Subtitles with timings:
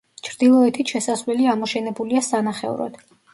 [0.27, 2.99] ჩრდილოეთით შესასვლელი ამოშენებულია სანახევროდ.